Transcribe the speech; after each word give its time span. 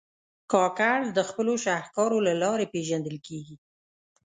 کاکړ 0.51 0.99
د 1.17 1.19
خپلو 1.29 1.53
شهکارو 1.65 2.17
له 2.27 2.33
لارې 2.41 2.71
پېژندل 2.73 3.17
کېږي. 3.27 3.55